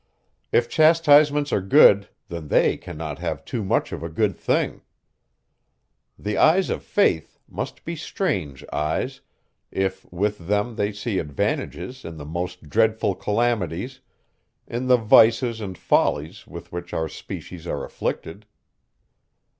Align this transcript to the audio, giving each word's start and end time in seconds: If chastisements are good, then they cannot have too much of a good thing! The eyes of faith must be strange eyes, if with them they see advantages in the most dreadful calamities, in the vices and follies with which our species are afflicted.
If 0.51 0.67
chastisements 0.67 1.53
are 1.53 1.61
good, 1.61 2.09
then 2.27 2.47
they 2.47 2.75
cannot 2.75 3.19
have 3.19 3.45
too 3.45 3.63
much 3.63 3.91
of 3.93 4.01
a 4.01 4.09
good 4.09 4.35
thing! 4.35 4.81
The 6.17 6.37
eyes 6.39 6.71
of 6.71 6.81
faith 6.81 7.37
must 7.47 7.85
be 7.85 7.95
strange 7.95 8.65
eyes, 8.73 9.21
if 9.69 10.11
with 10.11 10.47
them 10.47 10.75
they 10.75 10.91
see 10.91 11.19
advantages 11.19 12.03
in 12.03 12.17
the 12.17 12.25
most 12.25 12.67
dreadful 12.67 13.13
calamities, 13.13 13.99
in 14.65 14.87
the 14.87 14.97
vices 14.97 15.61
and 15.61 15.77
follies 15.77 16.47
with 16.47 16.71
which 16.71 16.93
our 16.95 17.07
species 17.07 17.67
are 17.67 17.85
afflicted. 17.85 18.47